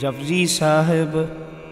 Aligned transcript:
ਜਪਜੀ 0.00 0.44
ਸਾਹਿਬ 0.46 1.16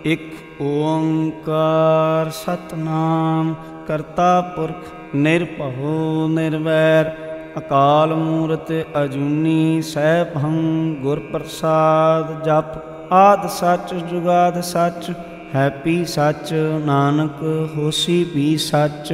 ਇੱਕ 0.04 0.62
ਓੰਕਾਰ 0.62 2.30
ਸਤਨਾਮ 2.30 3.54
ਕਰਤਾ 3.88 4.40
ਪੁਰਖ 4.56 5.14
ਨਿਰਭਉ 5.14 6.28
ਨਿਰਵੈਰ 6.28 7.10
ਅਕਾਲ 7.58 8.14
ਮੂਰਤ 8.14 8.72
ਅਜੂਨੀ 9.04 9.80
ਸੈਭੰ 9.82 10.54
ਗੁਰ 11.02 11.20
ਪ੍ਰਸਾਦ 11.32 12.32
ਜਪ 12.44 13.12
ਆਦ 13.12 13.46
ਸੱਚ 13.50 13.94
ਜੁਗਾਦ 14.10 14.60
ਸੱਚ 14.60 15.10
ਹੈਪੀ 15.54 16.04
ਸੱਚ 16.04 16.52
ਨਾਨਕ 16.86 17.42
ਹੋਸੀ 17.76 18.22
ਵੀ 18.34 18.56
ਸੱਚ 18.60 19.12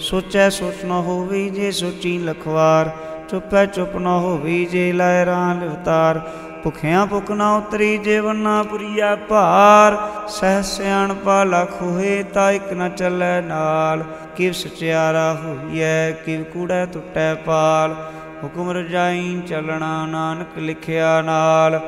ਸੋਚੈ 0.00 0.48
ਸੋਚ 0.50 0.84
ਨ 0.84 1.02
ਹੋਵੇ 1.06 1.48
ਜੇ 1.50 1.70
ਸੋਚੀ 1.72 2.18
ਲਖਵਾਰ 2.18 2.90
ਚੁੱਪੈ 3.30 3.64
ਚੁੱਪ 3.66 3.96
ਨ 3.96 4.06
ਹੋਵੇ 4.06 4.64
ਜੇ 4.64 4.90
ਲਹਿਰਾਂ 4.92 5.54
ਲਿਵਤਾਰ 5.54 6.20
ਭੁਖਿਆਂ 6.63 7.05
ਭੁਖ 7.05 7.31
ਨਾ 7.31 7.55
ਉਤਰੀ 7.55 7.97
ਜੀਵਨ 7.97 8.35
ਨਾ 8.35 8.63
ਪੁਰੀਆ 8.63 9.15
ਭਾਰ। 9.15 9.97
ਸਹਿ 10.27 10.63
ਸਿਆਣ 10.63 11.13
ਪਾ 11.13 11.43
ਲਖ 11.43 11.81
ਹੋਏ 11.81 12.23
ਤਾ 12.23 12.51
ਇਕ 12.51 12.73
ਨ 12.73 12.89
ਚੱਲੈ 12.89 13.41
ਨਾਲ। 13.41 14.03
ਕਿਵ 14.35 14.53
ਸਚਿਆਰਾ 14.53 15.33
ਹੋਈਐ, 15.33 16.11
ਕਿਵ 16.11 16.43
ਕੂੜੈ 16.43 16.85
ਟੁੱਟੈ 16.85 17.33
ਪਾਲ। 17.33 17.95
ਹੁਕਮ 18.43 18.71
ਰਜਾਈ 18.71 19.41
ਚੱਲਣਾ 19.47 20.05
ਨਾਨਕ 20.05 20.57
ਲਿਖਿਆ 20.57 21.21
ਨਾਲ। 21.21 21.79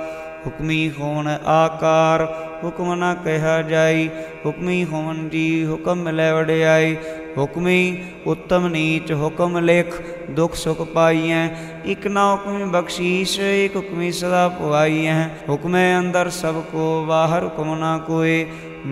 ਹੁਕਮੀ 0.45 0.91
ਹੋਣ 0.99 1.27
ਆਕਾਰ, 1.45 2.25
ਹੁਕਮ 2.63 2.93
ਨਾ 2.93 3.13
ਕਹਿਆ 3.13 3.61
ਜਾਈ। 3.61 4.09
ਹੁਕਮੀ 4.45 4.85
ਹੋਣ 4.85 5.29
ਜੀ 5.29 5.67
ਹੁਕਮ 5.67 5.95
ਮਿਲੈ 5.95 6.33
ਵਡਿਆਈ। 6.33 6.97
हुक्मी 7.37 7.79
उत्तम 8.27 8.67
नीच 8.67 9.11
हुक्म 9.13 9.59
लेख, 9.61 9.95
दुख 10.31 10.55
सुख 10.55 10.81
पाई 10.81 10.91
पाइए 10.95 11.39
एक 11.87 12.05
ना 12.09 12.23
हुक्मी 12.23 12.65
बख्शीश 12.71 13.37
एक 13.41 13.75
हुक्मी 13.75 14.11
सदा 14.11 14.43
पवाई 14.49 14.59
पुआइए 14.59 15.15
हुक्म 15.47 15.81
अंदर 15.93 16.29
सबको, 16.31 16.85
बाहर 17.05 17.43
हुक्म 17.43 17.77
ना 17.77 17.91
कोए। 18.07 18.37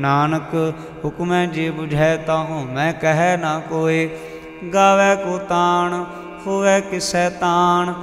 नानक, 0.02 0.52
हुक्म 1.04 1.46
जे 1.52 1.70
बुझै 1.72 2.12
ताहूँ 2.28 2.60
मैं 2.72 2.92
कह 3.00 3.22
ना 3.38 3.54
कोए। 3.70 4.04
गावे 4.74 5.10
को 5.18 5.38
तान 5.48 5.96
होवे 6.46 6.76
किसै 6.90 7.26
तान 7.40 7.94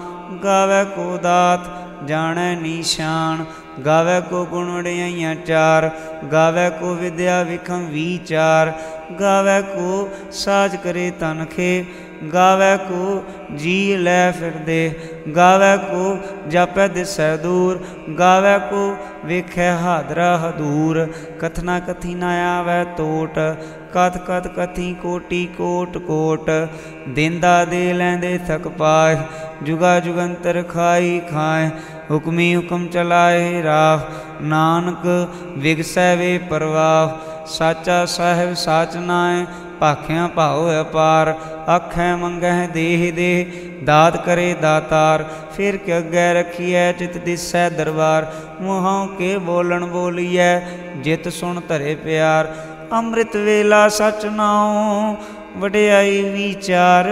गावे 0.43 0.83
को 0.91 1.07
दात 1.19 1.71
जाने 2.09 2.49
निशान 2.57 3.47
गावे 3.85 4.21
को 4.23 4.45
गुण 4.47 4.71
वड़ियाइयाँ 4.71 5.35
चार। 5.45 5.87
गावे 6.33 6.69
को 6.77 6.95
विद्या 6.95 7.41
विखम 7.45 7.89
विचार 7.91 8.71
गावै 9.17 9.57
को 9.69 9.95
साज 10.39 10.77
करे 10.85 11.07
तनखे 11.23 11.71
गावै 12.31 12.69
को 12.85 13.01
जी 13.63 13.75
लै 14.05 14.15
फिर 14.37 14.55
दे 14.69 14.79
गावै 15.37 15.71
को 15.83 16.01
जापै 16.55 16.87
दिसै 16.95 17.29
दूर, 17.43 17.79
गावै 18.21 18.55
को 18.71 18.81
वेखै 19.31 19.69
हादरा 19.83 20.27
हदूर। 20.45 21.01
कथना 21.43 21.77
कथी 21.89 22.15
ना 22.23 22.33
आवे 22.47 22.79
तोट, 22.99 23.39
कथ 23.97 24.19
कथ 24.27 24.51
कथी 24.59 24.89
कोटि 25.05 25.41
कोट 25.55 26.01
कोट। 26.09 26.51
देंदा 27.21 27.55
दे 27.73 27.83
लैंदे 28.01 28.35
थक 28.51 28.69
पाए, 28.83 29.17
जुगा 29.63 29.95
जुगंतर 30.01 30.63
खाई 30.75 31.17
खाए, 31.31 31.73
हुक्मी 32.11 32.51
हुक्म 32.53 32.93
चलाए 32.99 33.49
राह। 33.63 34.07
नानक 34.51 35.11
विगसै 35.59 36.13
वे 36.17 36.37
परवाह 36.51 37.37
ਸਾਚਾ 37.48 38.04
ਸਾਹਿਬ 38.06 38.54
ਸਾਚ 38.56 38.96
ਨਾਏ 38.98 39.46
ਭਾਖਿਆਂ 39.80 40.28
ਭਾਉ 40.30 40.70
ਅਪਾਰ 40.82 41.34
ਆਖੈ 41.70 42.16
ਮੰਗਹਿ 42.16 42.68
ਦੇਹ 42.68 43.12
ਦੇ 43.14 43.46
ਦਾਤ 43.84 44.18
ਕਰੇ 44.26 44.54
ਦਾਤਾਰ 44.54 45.24
ਫਿਰ 45.58 45.78
ਕਿ 45.78 45.98
ਅੱਗੇ 45.98 46.34
ਰਖੀਐ 46.34 46.92
ਚਿਤ 46.92 47.18
ਦਿਸੈ 47.18 47.70
ਦਰਬਾਰ 47.70 48.26
ਮੂੰਹੋਂ 48.62 49.08
ਕੇ 49.18 49.38
ਬੋਲਣ 49.42 49.86
ਬੋਲੀਐ 49.86 50.60
ਜਿਤ 51.04 51.28
ਸੁਣ 51.30 51.62
ਧਰੇ 51.70 51.96
ਪਿਆਰ 51.96 52.54
ਅੰਮ੍ਰਿਤ 52.94 53.36
ਵੇਲਾ 53.38 53.88
ਸਚ 53.90 54.26
ਨਾਉ 54.28 55.16
ਵਡਿਆਈ 55.58 56.22
ਵਿਚਾਰ 56.30 57.10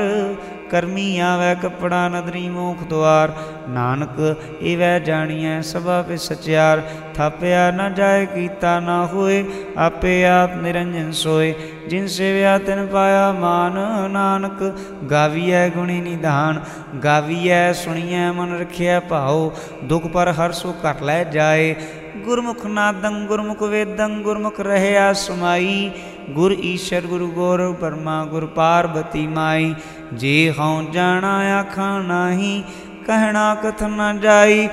ਕਰਮੀ 0.72 1.20
ਆਵੈ 1.20 1.54
ਕਪੜਾ 1.56 2.08
ਨਦਰੀ 2.10 2.48
ਮੋਖ 2.50 2.84
ਦਵਾਰ 2.84 3.32
ਨਾਨਕ 3.70 4.20
ਏਵੈ 4.62 4.98
ਜਾਣੀਐ 5.00 5.60
ਸਭਾ 5.62 6.02
ਪੇ 6.02 6.18
ਸਚਿਆਰ 6.18 6.82
ਥਾਪਿਆ 7.16 7.70
ਨ 7.72 7.94
ਜਾਏ 7.94 8.26
ਕੀਤਾ 8.26 8.80
ਨਾ 8.80 9.06
ਹੋਏ 9.06 9.44
ਆਪੇ 9.78 10.24
ਆਪ 10.26 10.56
ਨਿਰੰਜਨ 10.56 11.12
ਸੋਏ 11.14 11.54
ਜਿਨ 11.90 12.08
ਸੇਵਿਆ 12.08 12.58
ਤਿਨ 12.58 12.86
ਪਾਇਆ 12.88 13.32
ਮਾਨ 13.32 13.80
ਨਾਨਕ 14.12 14.64
ਗਾਵੀਐ 15.12 15.68
ਗੁਣੀ 15.70 16.00
ਨਿਧਾਨ 16.02 16.62
ਗਾਵੀਐ 17.04 17.72
ਸੁਣੀਐ 17.74 18.32
ਮਨ 18.32 18.58
ਰਖਿਆ 18.58 19.00
ਭਾਉ 19.00 19.52
ਦੁਖ 19.84 20.08
ਪਰ 20.08 20.32
ਹਰ 20.34 20.52
ਸੋ 20.52 20.74
ਕਰ 20.84 21.02
ਲੈ 21.02 21.24
ਜਾਏ 21.24 21.76
ਗੁਰਮੁਖ 22.18 22.66
ਨਾਦੰ 22.66 23.26
ਗੁਰਮੁਖ 23.28 23.62
ਵੇਦੰ 23.64 24.22
ਗੁਰਮੁਖ 24.22 24.60
ਰਹਿਆ 24.60 25.12
ਸਮਾਈ 25.14 25.92
गुर 26.31 26.57
ईश्वर, 26.61 27.07
गुरु 27.07 27.27
गौरव 27.27 27.73
परमा, 27.73 28.25
गुर 28.25 28.45
पार्वती 28.45 29.27
माई। 29.27 29.75
जे 30.13 30.49
हों 30.59 30.93
जाना 30.93 31.61
आखा 31.61 32.03
नाही 32.03 32.65
कहना 33.07 33.55
कथन 33.55 33.97
न 34.01 34.21
जाई। 34.21 34.67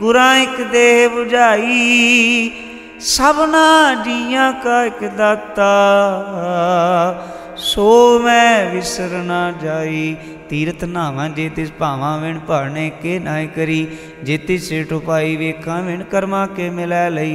गुरा 0.00 0.34
एक 0.36 0.56
देह 0.70 1.08
बुझाई 1.08 2.50
सबना 3.00 3.94
जिया 3.94 4.50
का 4.52 4.84
एक 4.84 5.02
दाता। 5.02 5.72
सो 7.58 7.84
मैं 8.22 8.72
विसर 8.72 9.12
ना 9.28 9.38
जाई 9.62 10.02
तीर्थ 10.50 10.82
नावा 10.90 11.26
जे 11.36 11.48
तिस 11.54 11.70
भावा 11.78 12.10
विण 12.16 12.36
भरने 12.48 12.88
के 13.02 13.18
नाय 13.20 13.46
करी 13.56 13.80
जे 14.26 14.36
तिस 14.48 14.68
उपाई 14.98 15.34
वेखा 15.36 15.78
विण 15.86 16.02
करमा 16.12 16.44
के 16.58 16.68
मिलै 16.76 17.02
लई 17.14 17.32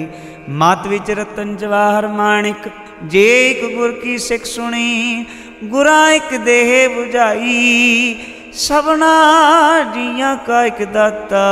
मत 0.61 0.87
विच 0.91 1.11
रतन 1.19 1.55
जवाहर 1.63 2.07
माणिक 2.19 2.69
जे 3.15 3.25
एक 3.41 3.75
गुर 3.75 3.91
की 4.03 4.17
सिख 4.27 4.45
सुनी 4.51 4.91
गुरा 5.73 5.99
एक 6.11 6.31
देह 6.45 6.71
बुझाई 6.95 7.57
सबना 8.67 9.13
जिया 9.95 10.33
का 10.47 10.63
एक 10.65 10.81
दाता 10.93 11.45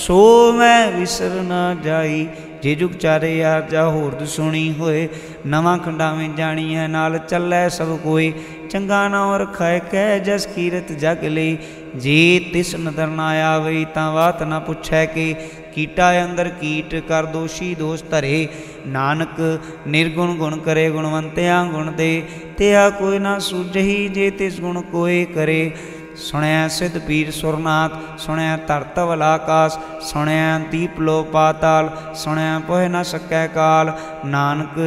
सो 0.00 0.20
मैं 0.58 0.80
विसर 0.98 1.40
ना 1.52 1.62
जाई 1.86 2.20
ਜੇ 2.63 2.73
ਜੁਗ 2.75 2.91
ਚਾਰੇ 2.91 3.35
ਯਾਰ 3.37 3.61
ਜਾ 3.61 3.87
ਹੋਰ 3.89 4.25
ਸੁਣੀ 4.25 4.71
ਹੋਏ 4.79 5.07
ਨਵਾਂ 5.47 5.77
ਖੰਡਾਵੇਂ 5.77 6.29
ਜਾਣੀਐ 6.29 6.87
ਨਾਲ 6.87 7.17
ਚੱਲੈ 7.17 7.67
ਸਭ 7.69 7.97
ਕੋਈ 7.97 8.33
ਚੰਗਾ 8.69 9.07
ਨਾਮ 9.07 9.33
ਰਖਾਇ 9.35 9.79
ਕਹਿ 9.91 10.19
ਜਸ 10.19 10.45
ਕੀਰਤ 10.45 10.91
ਜਗ 10.91 11.23
ਲਈ 11.23 11.57
ਜੇ 11.95 12.39
ਤਿਸ 12.53 12.75
ਨਦਰ 12.75 13.07
ਨਾ 13.07 13.29
ਆਵੇ 13.45 13.85
ਤਾਂ 13.93 14.11
ਬਾਤ 14.13 14.43
ਨਾ 14.43 14.59
ਪੁੱਛੈ 14.59 15.05
ਕਿ 15.05 15.33
ਕੀਟਾ 15.73 16.11
ਅੰਦਰ 16.25 16.49
ਕੀਟ 16.61 16.95
ਕਰ 17.07 17.25
ਦੋਸ਼ੀ 17.25 17.73
ਦੋਸ਼ 17.75 18.03
ਧਰੇ 18.03 18.47
ਨਾਨਕ 18.87 19.39
ਨਿਰਗੁਣ 19.87 20.35
ਗੁਣ 20.35 20.57
ਕਰੇ 20.57 20.89
ਗੁਣਵੰਤਿਆਂ 20.89 21.65
ਗੁਣ 21.65 21.91
ਦੇ 21.91 22.21
ਤਿਆ 22.57 22.89
ਕੋਈ 22.89 23.19
ਨਾ 23.19 23.37
ਸੁਝਹੀ 23.39 24.07
ਜੇ 24.07 24.29
ਤਿਸ 24.29 24.59
ਗੁਣ 24.61 24.81
ਕੋਏ 24.81 25.23
ਕਰੇ 25.25 25.71
सुनया 26.18 26.60
सिद्ध 26.70 27.00
पीर 27.00 27.30
सुरनाथ 27.32 27.96
सुनया 28.18 28.56
तरतवल 28.68 29.22
आकाश 29.24 29.76
सुनया 30.06 30.46
दीप 30.70 31.00
लो 31.00 31.16
पाताल 31.32 31.90
सुनया 32.20 32.52
पोह 32.68 32.82
न 32.84 33.02
सकै 33.08 33.42
काल 33.52 33.90
नानक 34.32 34.78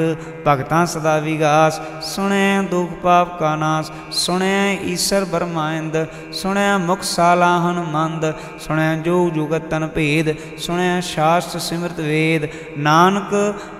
भगत 0.45 0.73
सदा 0.89 1.15
विगास 1.25 1.79
सुनया 2.07 2.49
दुख 2.71 2.95
पाप 3.03 3.37
का 3.39 3.53
नाश 3.57 3.91
सुनया 4.17 4.63
ईश्वर 4.91 5.27
ब्रह्मांड 5.31 5.99
सुनया 6.39 6.77
मुख 6.83 7.05
साला 7.05 7.51
हनुमंद 7.65 8.27
सुनया 8.65 8.89
जो 9.03 9.17
जुगत 9.31 9.69
तन 9.71 9.87
भेद 9.95 10.35
सुनया 10.65 10.99
शास्त्र 11.07 11.59
सिमृत 11.61 12.05
वेद 12.07 12.49
नानक 12.87 13.35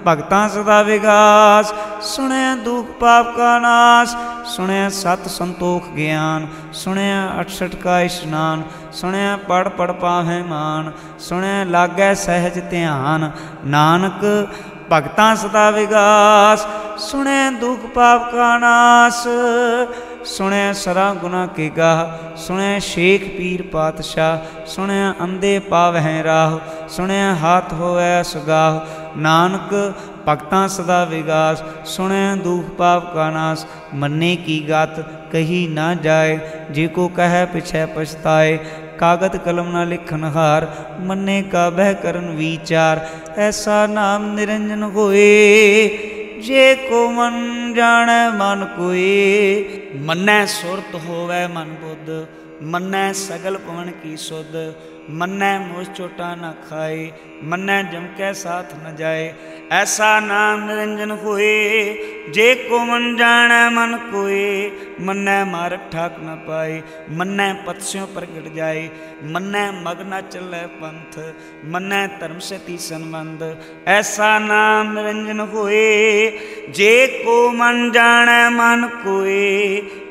भगत 0.06 0.36
सदा 0.54 0.81
विगास 0.88 1.74
सुनया 2.08 2.54
दुख 2.64 2.98
पाप 3.02 3.34
का 3.38 3.54
नाश 3.62 4.16
ਸੁਣਿਆ 4.49 4.88
ਸਤ 4.88 5.28
ਸੰਤੋਖ 5.28 5.88
ਗਿਆਨ 5.88 6.47
ਸੁਣਿਆ 6.72 7.21
68 7.41 7.77
ਕਾ 7.82 8.00
ਇਸ਼ਨਾਨ 8.00 8.62
ਸੁਣਿਆ 8.93 9.37
ਪੜ 9.49 9.69
ਪੜ 9.69 9.91
ਪਾਹੈ 9.93 10.43
ਮਾਨ 10.43 10.93
ਸੁਣਿਆ 11.19 11.65
ਲਾਗੈ 11.65 12.12
ਸਹਿਜ 12.14 12.58
ਧਿਆਨ 12.70 13.31
ਨਾਨਕ 13.67 14.25
ਭਗਤਾਂ 14.91 15.35
ਸਦਾ 15.37 15.70
ਵਿਗਾਸ 15.70 16.67
ਸੁਣਿਆ 17.00 17.50
ਦੁਖ 17.50 17.87
ਪਾਪ 17.94 18.31
ਕਾ 18.32 18.56
ਨਾਸ 18.58 19.26
ਸੁਣਿਆ 20.26 20.73
ਸਰਾ 20.73 21.12
ਗੁਨਾ 21.14 21.46
ਕੀ 21.46 21.69
ਗਾਹ 21.76 22.37
ਸੁਣਿਆ 22.37 22.79
ਸ਼ੇਖ 22.79 23.25
ਪੀਰ 23.37 23.62
ਪਾਤਸ਼ਾਹ 23.62 24.67
ਸੁਣਿਆ 24.67 25.14
ਅੰਦੇ 25.20 25.58
ਪਾਵਹਿ 25.58 26.23
ਰਾਹ 26.23 26.58
ਸੁਣਿਆ 26.88 27.35
ਹੱਥ 27.35 27.73
ਹੋਵੇ 27.73 28.23
ਸੁਗਾਹ 28.23 28.81
ਨਾਨਕ 29.17 29.75
भगत 30.30 30.68
सदा 30.68 31.04
विगास 31.04 31.64
सुने 31.86 32.36
दुख 32.36 32.66
पाप 32.78 33.12
का 33.16 33.30
नाश। 33.30 33.66
मरने 33.94 34.36
की 34.36 34.60
गात 34.60 34.96
कही 35.34 35.68
ना 35.68 35.94
जाए, 35.94 36.36
जे 36.72 36.88
को 36.88 37.08
कह 37.08 37.46
पिछे 37.46 37.86
पछताए। 37.86 38.58
कागत 39.00 39.42
कलम 39.46 39.68
न 39.68 39.72
ना 39.72 39.84
लिखनहार 39.84 40.66
मन्ने 41.02 41.42
का 41.42 41.70
बह 41.70 41.94
करण 41.94 42.26
विचार। 42.36 43.02
ऐसा 43.38 43.88
नाम 43.88 44.26
निरंजन 44.36 44.84
होए, 44.84 45.88
जे 46.46 46.76
को 46.76 47.10
मन 47.10 47.74
जाने 47.78 48.20
मन 48.30 48.66
कोए। 48.78 50.02
मन्ने 50.06 50.46
सुरत 50.48 51.02
होवे 51.08 51.48
मन 51.48 51.76
बुद्ध, 51.81 52.28
मन्ने 52.64 53.14
सगल 53.14 53.56
पवन 53.56 53.92
की 54.04 54.18
सुध। 54.18 54.54
मन 55.11 55.39
मोस 55.67 55.88
चोटा 55.89 56.29
न 56.35 56.51
खाए 56.63 56.97
मन 57.44 57.67
जमके 57.91 58.33
साथ 58.33 58.73
न 58.77 58.95
जाए। 58.95 59.23
ऐसा 59.71 60.09
नाम 60.19 60.63
निरंजन 60.67 61.11
हुए, 61.19 61.53
जे 62.29 62.47
को 62.56 62.79
मन 62.79 63.03
जान 63.15 63.51
मन 63.73 63.95
कोए। 64.11 64.47
मन 65.00 65.25
मारक 65.47 65.89
ठाक 65.94 66.15
न 66.19 66.35
पाए 66.47 66.75
मन 67.11 67.38
पत्स्यों 67.67 68.06
पर 68.07 68.25
गिर 68.25 68.51
जाए। 68.56 68.83
मन 69.25 69.53
मग 69.77 70.03
न 70.06 70.21
चले 70.29 70.65
पंथ 70.79 71.17
मन 71.65 71.89
धर्म 72.21 72.39
से 72.39 72.57
ती 72.57 72.77
संबंध। 72.77 73.41
ऐसा 73.88 74.29
नाम 74.39 74.94
निरंजन 74.94 75.39
हुए, 75.53 75.85
जे 76.71 76.94
को 77.15 77.38
मन 77.53 77.89
जान 77.91 78.29
मन 78.53 78.88
कोए। 79.03 79.47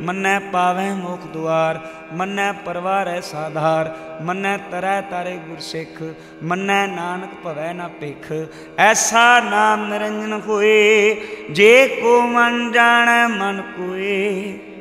मन 0.02 0.24
पावे 0.52 0.90
मुख 0.94 1.32
द्वार 1.32 1.74
मन 2.12 2.36
परवार 2.66 3.08
है 3.08 3.20
साधार 3.20 3.88
मन 4.22 4.42
तरह 4.70 4.87
ਰਹਿ 4.88 5.02
ਤਾਰੇ 5.10 5.36
ਗੁਰ 5.48 5.58
ਸਿੱਖ 5.62 6.02
ਮੰਨੈ 6.42 6.86
ਨਾਨਕ 6.86 7.34
ਭਵੈ 7.44 7.72
ਨਾ 7.74 7.88
ਭਿਖ। 8.00 8.32
ਐਸਾ 8.78 9.24
ਨਾਮ 9.40 9.84
ਨਿਰੰਜਨ 9.88 10.40
ਹੋਏ, 10.46 11.14
ਜੇ 11.50 11.86
ਕੋ 12.00 12.20
ਮਨ 12.28 12.70
ਜਾਣੈ 12.72 13.26
ਮਨ 13.28 13.62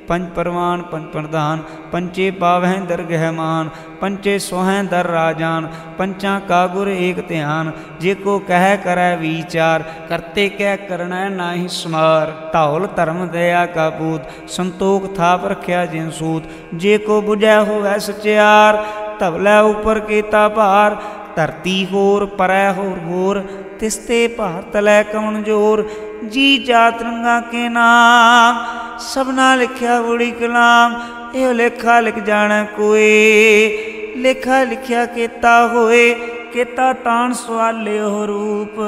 पंच 0.10 0.28
परवान 0.36 0.82
पंच 0.84 1.08
प्रधान 1.14 1.62
पंचे 1.94 2.26
पावहें 2.34 2.84
दर 2.90 3.02
गहमान 3.08 3.72
पंचे 4.02 4.36
सोहें 4.40 4.88
दर 4.88 5.10
राजान 5.14 5.66
पंचा 5.98 6.36
का 6.50 6.60
गुर 6.68 6.92
एक 6.92 7.20
ध्यान 7.28 7.72
जे 8.02 8.14
को 8.18 8.36
कह 8.50 8.64
करे 8.86 9.08
विचार 9.18 9.84
करते 10.10 10.46
कह 10.54 10.78
करना 10.86 11.20
है 11.20 11.34
ना 11.34 11.48
ही 11.50 11.68
समार 11.72 12.32
ताहुल 12.54 12.88
धर्म 13.00 13.20
दया 13.34 13.66
का 13.74 13.90
पूत 13.98 14.32
संतोख 14.52 15.10
थाप 15.20 15.50
रखिया 15.54 15.84
जिन 15.92 16.08
सूत 16.16 16.48
जे 16.78 16.96
को 17.04 17.20
बुझै 17.24 17.58
होवै 17.66 17.98
सचियार 18.08 18.82
ਸਚਿਆਰ 19.17 19.19
ਧਵਲੇ 19.21 19.59
ਉਪਰ 19.61 19.99
ਕੀਤਾ 20.01 20.49
ਭਾਰ 20.49 20.97
ਧਰਤੀ 21.37 21.85
ਹੋਰ 21.93 22.25
ਪਰੈ 22.39 22.73
ਹੋਰ 22.73 22.99
ਹੋਰ 23.07 23.43
ਤਿਸਤੇ 23.81 24.27
ਭਾਰਤ 24.29 24.77
ਲੈ 24.77 25.03
ਕਵਣ 25.03 25.43
ਜੋਰ 25.43 25.85
ਜੀ 26.25 26.57
ਜਾਤ 26.59 27.03
ਰੰਗਾ 27.03 27.41
ਕੇ 27.41 27.69
ਨਾਮ 27.69 28.65
ਸਭਨਾ 29.05 29.55
ਲਿਖਿਆ 29.55 30.01
ਬੁੜੀ 30.03 30.31
ਕਲਾਮ 30.31 30.95
ਇਹ 31.35 31.53
ਲੇਖਾ 31.55 31.99
ਲਿਖ 32.01 32.19
ਜਾਣਾ 32.19 32.63
ਕੋਈ 32.77 34.13
ਲੇਖਾ 34.17 34.63
ਲਿਖਿਆ 34.65 35.05
ਕੀਤਾ 35.07 35.67
ਹੋਏ 35.67 36.15
ਕੀਤਾ 36.53 36.93
ਤਾਣ 36.95 37.33
ਸਵਾਲਿਓ 37.33 38.27
ਰੂਪ 38.27 38.81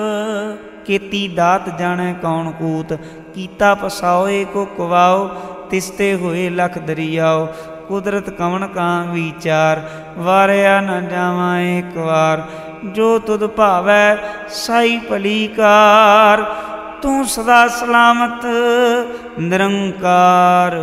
ਕੀਤੀ 0.86 1.26
ਦਾਤ 1.28 1.68
ਜਾਣੈ 1.78 2.12
ਕੌਣ 2.12 2.50
ਕੂਤ 2.50 2.92
ਕੀਤਾ 3.34 3.74
ਪਸਾਓਏ 3.74 4.44
ਕੋ 4.44 4.64
ਕਵਾਓ 4.76 5.28
ਤਿਸਤੇ 5.70 6.14
ਹੋਏ 6.14 6.48
ਲਖ 6.50 6.78
ਦਰਿਆਓ 6.78 7.46
ਕੁਦਰਤ 7.88 8.30
ਕਵਣ 8.30 8.66
ਕਾਂ 8.66 9.04
ਵਿਚਾਰ 9.04 9.80
ਵਾਰਿਆ 10.18 10.80
ਨਾ 10.80 11.00
ਜਾਵਾਂ 11.00 11.58
ਇੱਕ 11.60 11.96
ਵਾਰ 11.96 12.42
ਜੋ 12.86 13.18
ਤੁਧ 13.18 13.46
ਭਾਵੈ 13.46 14.16
ਸਾਈ 14.56 14.98
ਭਲੀਕਾਰ 15.10 16.44
ਤੂੰ 17.02 17.24
ਸਦਾ 17.26 17.66
ਸਲਾਮਤ 17.68 18.46
ਨਿਰੰਕਾਰ 19.40 20.78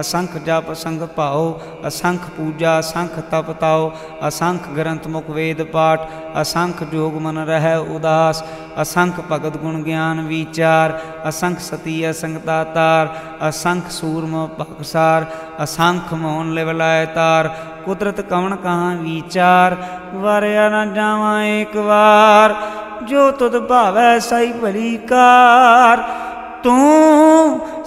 ਅਸੰਖ 0.00 0.36
ਜਪ 0.38 0.72
ਸੰਗ 0.74 1.00
ਭਾਉ 1.16 1.58
ਅਸੰਖ 1.86 2.28
ਪੂਜਾ 2.36 2.78
ਅਸੰਖ 2.78 3.18
ਤਪ 3.30 3.50
ਤਾਉ 3.60 3.90
ਅਸੰਖ 4.28 4.68
ਗ੍ਰੰਥ 4.76 5.06
ਮੁਖ 5.06 5.30
ਵੇਦ 5.30 5.62
ਪਾਠ 5.72 6.06
ਅਸੰਖ 6.40 6.82
ਜੋਗ 6.92 7.16
ਮਨ 7.22 7.38
ਰਹਿ 7.38 7.74
ਉਦਾਸ 7.96 8.42
ਅਸੰਖ 8.82 9.20
ਭਗਤ 9.30 9.56
ਗੁਣ 9.56 9.82
ਗਿਆਨ 9.82 10.20
ਵਿਚਾਰ 10.26 10.98
ਅਸੰਖ 11.28 11.58
ਸਤੀ 11.60 12.10
ਅਸੰਖ 12.10 12.44
ਦਾਤਾਰ 12.44 13.08
ਅਸੰਖ 13.48 13.90
ਸੂਰਮ 13.90 14.46
ਭਗਸਾਰ 14.60 15.26
ਅਸੰਖ 15.62 16.12
ਮੋਹਨ 16.14 16.52
ਲਿਵਲਾਇ 16.54 17.06
ਤਾਰ 17.14 17.48
ਕੁਦਰਤ 17.84 18.20
ਕਵਣ 18.20 18.56
ਕਹਾਂ 18.56 18.94
ਵਿਚਾਰ 18.96 19.76
ਵਾਰਿਆ 20.14 20.68
ਨਾ 20.68 20.84
ਜਾਵਾਂ 20.86 21.42
ਇੱਕ 21.44 21.76
ਵਾਰ 21.78 22.54
ਜੋ 23.04 23.30
ਤੁਧ 23.30 23.58
ਭਾਵੈ 23.58 24.18
ਸਈ 24.20 24.52
ਭਲੀ 24.52 24.96
ਕਾਰ 25.08 26.02
तू 26.63 26.77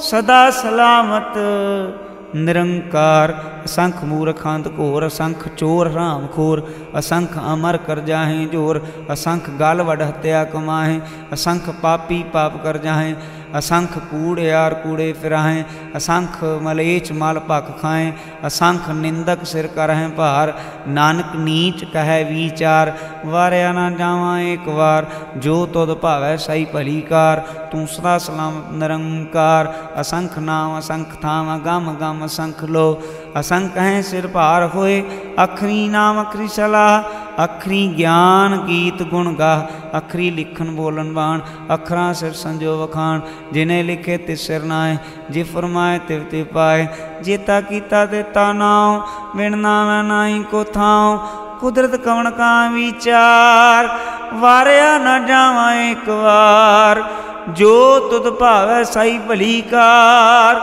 सदा 0.03 0.43
सलामत। 0.53 1.35
निरंकार, 2.37 3.31
असंख 3.65 4.03
मूरखांत 4.05 4.65
घोर, 4.69 5.03
असंख 5.03 5.47
चोर 5.59 5.87
राम 5.87 6.27
खोर 6.27 6.61
असंख 6.95 7.37
अमर 7.39 7.77
कर 7.87 7.99
जाहें 8.01 8.47
ज़ोर, 8.51 8.79
असंख 9.11 9.49
गाल 9.61 9.81
वड 9.81 10.03
हत्या 10.03 10.43
कमाहें, 10.45 11.01
असंख 11.33 11.69
पापी 11.83 12.23
पाप 12.35 12.63
कर 12.65 12.77
जाहें। 12.77 13.15
असंख 13.55 13.97
कूड़ 14.11 14.39
यार 14.41 14.75
कूड़े 14.75 15.13
फिराहें, 15.15 15.65
असंख 15.95 16.39
मलेच 16.63 17.11
मल 17.13 17.39
पख 17.49 17.71
खाएँ, 17.81 18.13
असंख 18.45 18.89
निंदक 18.97 19.45
सिर 19.45 19.67
करहें 19.77 20.11
भार, 20.17 20.55
नानक 20.89 21.33
नीच 21.39 21.85
कह 21.93 22.11
विचार 22.27 22.93
वारिया 23.27 23.73
ना 23.73 23.89
जावा 23.97 24.39
एक 24.43 24.69
बार 24.77 25.09
जो 25.39 25.57
तुद 25.67 25.91
भावै 26.03 26.37
सही 26.39 26.65
भली 26.75 27.01
कार 27.05 27.39
तू 27.73 27.87
सदा 27.89 28.17
सलाम 28.21 28.55
निरंकार, 28.79 29.67
असंख 29.97 30.39
नाम 30.41 30.77
असंख 30.77 31.17
थाम 31.25 31.57
गम 31.63 31.91
गम 31.97 32.25
असंख 32.25 32.65
लो। 32.67 32.89
ਅਸੰਖ 33.40 33.78
ਹੈ 33.78 34.02
ਸਿਰ 34.02 34.28
ਭਾਰ 34.28 34.70
ਹੋਏ 34.76 35.04
ਅਖਰੀ 35.44 35.88
ਨਾਮ 35.90 36.22
ਅਖਰੀ 36.22 36.48
ਸਲਾਹ 36.48 37.44
ਅਖਰੀ 37.46 37.88
ਗਿਆਨ 37.98 38.58
ਗੀਤ 38.68 39.02
ਗੁਣ 39.04 39.34
ਗਾ 39.36 39.68
ਅਖਰੀ 39.98 40.30
ਲਿਖਣ 40.32 40.70
ਬੋਲਣ 40.72 41.12
ਬਾਣ 41.14 41.42
ਅਖਰਾਂ 41.76 42.14
ਸਿਰ 42.14 42.34
ਸੰਜੋ 42.34 42.78
ਵਖਾਣ 42.78 43.22
ਜਿਨੇ 43.54 43.82
ਲਿਖੇ 43.84 44.18
ਤਿਸ 44.18 44.46
ਸਿਰ 44.48 44.64
ਨਾਏ 44.64 44.98
ਜੇ 45.30 45.44
ਫਰਮਾਏ 45.44 46.00
ਤਿਵ 46.08 46.24
ਤੇ 46.32 46.44
ਪਾਏ 46.44 46.88
ਜੇਤਾ 47.24 47.60
ਕੀਤਾ 47.62 48.06
ਦਿੱਤਾ 48.06 48.52
ਨਾਉ 48.54 49.02
ਵਿਣ 49.36 49.58
ਨਾਵੇਂ 49.58 50.04
ਨਾਹੀ 50.04 50.44
ਕੋ 50.52 50.64
ਥਾਉ 50.64 51.18
ਕੁਦਰਤ 51.60 51.96
ਕਵਣ 51.96 52.30
ਕਾ 52.30 52.68
ਵਿਚਾਰ 52.70 53.88
ਵਾਰਿਆ 54.34 54.98
ਨਾ 54.98 55.18
ਜਾਵਾਂ 55.20 55.74
ਇੱਕ 55.82 56.10
ਵਾਰ 56.10 57.04
ਜੋ 57.50 58.00
ਤੁਧ 58.10 58.30
ਭਾਵੈ 58.30 58.84
ਸਈ 58.84 59.18
ਭਲੀ 59.20 59.62
ਕਾਰ 59.62 60.60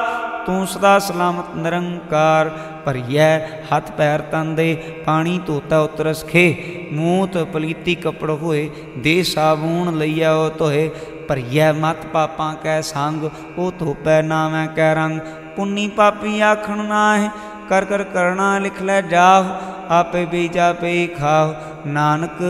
ਤੂੰ 0.47 0.67
ਸਦਾ 0.67 0.99
ਸਲਾਮਤ 0.99 1.55
ਨਿਰੰਕਾਰ 1.57 2.51
ਭਰੀਐ 2.87 3.39
ਹੱਥ 3.73 3.91
ਪੈਰ 3.91 4.23
ਤਨ 4.33 4.55
ਦੇ 4.55 4.75
ਪਾਣੀ 5.07 5.39
ਧੋਤਾ 5.47 5.79
ਉਤਰਸ 5.81 6.25
ਖੇ 6.25 6.45
ਮੂਤ 6.93 7.37
ਪਲੀਤੀ 7.53 7.95
ਕਪੜ 7.95 8.31
ਹੋਏ 8.33 8.69
ਦੇ 8.99 9.23
ਸਾਬੂਨ 9.25 9.97
ਲਈਆ 9.99 10.33
ਉਹ 10.35 10.51
ਧੋਏ 10.59 10.89
ਭਰੀਐ 11.29 11.71
ਮਤ 11.73 12.07
ਪਾਪਾਂ 12.13 12.55
ਕੈ 12.55 12.81
ਸੰਗ 12.83 13.29
ਉਹ 13.59 13.73
ਧੋਪੈ 13.79 14.21
ਨਾਵੇਂ 14.23 14.67
ਕੈ 14.69 14.95
ਰੰਗ 14.95 15.21
ਪੁੰਨੀ 15.57 15.87
ਪਾਪੀ 15.89 16.41
ਆਖਣ 16.43 16.85
ਨਾਹਿ 16.85 17.29
ਕਰ 17.69 17.85
ਕਰ 17.85 18.03
ਕਰਣਾ 18.05 18.59
ਲਿਖ 18.59 18.83
ਲੈ 18.83 19.01
ਜਾਹ 19.03 19.45
ਆਪੇ 19.91 20.25
ਬੀਜਾ 20.25 20.73
ਪੇ 20.73 21.07
ਖਾਓ 21.19 21.55
ਨਾਨਕ 21.87 22.43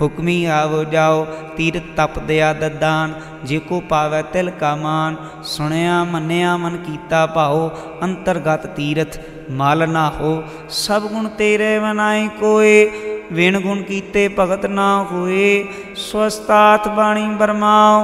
हुक्मी 0.00 0.36
आवो 0.54 0.84
जाओ, 0.84 1.24
तीर 1.56 1.78
तप 1.96 2.18
दया 2.26 2.52
ददान 2.52 3.14
जेको 3.44 3.80
पावे 3.86 4.22
तिल 4.32 4.50
का 4.60 4.74
मान। 4.76 5.16
सुनया 5.46 5.96
मन्या 6.04 6.56
मन 6.56 6.76
कीता 6.82 7.24
पाओ 7.32 7.60
अंतर्गत 8.02 8.66
तीर्थ 8.76 9.20
मल 9.52 9.86
ना 9.90 10.06
हो। 10.16 10.32
सब 10.76 11.08
गुण 11.12 11.26
तेरे 11.36 11.70
मनाए 11.80 12.26
कोए, 12.34 12.74
विण 13.32 13.60
गुण 13.62 13.82
कीते 13.82 14.28
भगत 14.38 14.66
ना 14.72 14.88
होए। 15.10 15.48
स्वस्ताथ 15.98 16.88
बाणी 16.96 17.26
बरमाओ, 17.36 17.96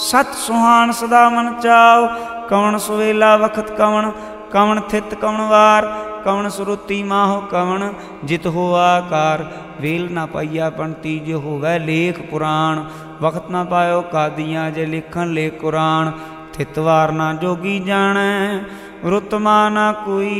सत 0.00 0.32
सुहान 0.38 0.92
सदा 0.92 1.28
मन 1.30 1.52
चाओ। 1.60 2.06
कवन 2.48 2.78
सुवेला 2.78 3.34
वखत 3.36 3.74
कवन 3.78 4.10
कवन 4.52 4.80
थित 4.92 5.18
कवन 5.22 5.40
वार, 5.48 5.86
कवन 6.24 6.48
श्रुति 6.48 7.02
माहो 7.04 7.40
कवन, 7.50 7.82
जित 8.24 8.46
हो 8.48 8.72
आकार। 8.74 9.42
वेल 9.80 10.08
ना 10.12 10.24
पाइया 10.26 10.68
पण 10.70 10.94
जो 11.26 11.38
हो 11.40 11.50
वह 11.58 11.76
लेख 11.80 12.18
पुराण, 12.30 12.78
वक्त 13.20 13.50
ना 13.50 13.62
पायो 13.64 14.00
कादिया 14.12 14.68
जे 14.70 14.86
लिखन 14.86 15.32
लेख 15.34 15.60
कुरान 15.60 16.10
थित 16.54 16.78
वार 16.80 17.10
ना 17.12 17.32
जोगी 17.42 17.78
जाने 17.80 18.30
रुतमा 19.04 19.58
ना 19.68 19.90
कोई। 20.04 20.34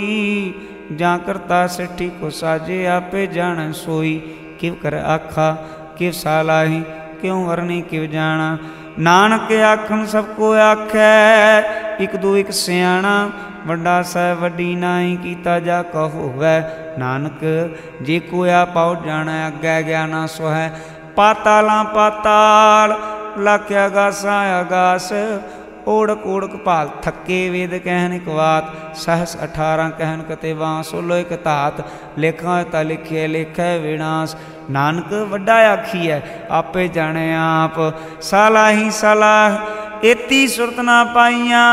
जा 0.93 1.17
करता 1.19 1.67
सिठी 1.69 2.09
को 2.11 2.31
साजे 2.33 2.85
आपे 2.89 3.27
जाने 3.27 3.73
सोई। 3.75 4.15
किव 4.61 4.79
कर 4.83 4.95
आखा, 4.97 5.51
किव 5.99 6.13
साला 6.13 6.61
ही, 6.63 6.81
क्यों 7.21 7.45
वरनी 7.47 7.81
किव 7.83 8.07
जाना 8.07 8.49
नानक 8.99 9.53
आखन 9.65 10.05
सबको 10.07 10.53
आख 10.61 10.95
एक 12.01 12.17
दो 12.17 12.35
एक 12.37 12.51
सियाणा। 12.53 13.15
ਵੱਡਾ 13.68 14.02
ਸਹਿ 14.04 14.34
ਵੱਡੀ 14.36 14.74
ਨਾਹੀ 14.76 15.16
ਕੀਤਾ 15.16 15.60
ਜਾ 15.60 15.82
ਕਹੋਵੈ 15.84 16.62
ਨਾਨਕ 17.00 17.44
ਜੇ 18.02 18.20
ਕੋਇਆ 18.20 18.64
ਪਾਉ 18.66 18.96
ਜਾਣੈ 19.06 19.48
ਅੱਗੇ 19.48 19.82
ਗਿਆਨਾ 19.84 20.26
ਸੋਹੈ 20.28 20.70
ਪਾਤਾਲਾਂ 21.16 21.84
ਪਾਤਾਲ 21.86 22.96
ਲਖਿਆ 23.40 23.84
ਆਗਾਸਾਂ 23.86 24.42
ਆਗਾਸ 24.54 25.12
ਓੜਕ 25.88 26.26
ਓੜਕ 26.26 26.56
ਭਾਲ 26.56 26.90
ਥੱਕੇ 27.04 27.50
ਵੇਦ 27.50 27.76
ਕਹਿਨ 27.78 28.14
ਇਕ 28.14 28.30
ਬਾਤ 28.30 28.96
ਸਹਸ 28.96 29.36
18 29.38 29.90
ਕਹਿਨ 29.98 30.22
ਕਤੇ 30.22 30.54
ਵਾਂ 30.54 30.82
ਸੋਲੋ 30.84 31.16
ਇਕ 31.16 31.34
ਧਾਤ 31.44 31.82
ਲੇਖਾਂ 32.20 32.64
ਤਾ 32.66 32.82
ਲਿਖੇ 32.82 33.28
ਲੇਖੈ 33.28 33.78
ਵਿਨਾਸ਼ 33.78 34.36
ਨਾਨਕ 34.70 35.14
ਵੱਡਾ 35.30 35.56
ਆਖੀਐ 35.72 36.20
ਆਪੇ 36.52 36.88
ਜਾਣੇ 36.88 37.34
ਆਪ 37.36 37.80
ਸਾਲਾਹੀ 38.22 38.90
ਸਲਾਹ 38.92 40.06
ਏਤੀ 40.06 40.48
ਸੁਰਤ 40.48 40.80
ਨਾ 40.80 41.04
ਪਾਈਆਂ 41.06 41.66